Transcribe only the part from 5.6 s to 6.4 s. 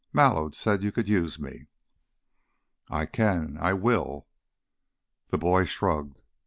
shrugged.